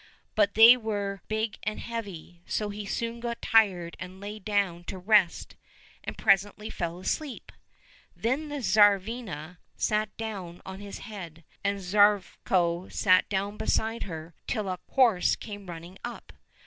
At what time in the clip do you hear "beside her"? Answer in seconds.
13.57-14.33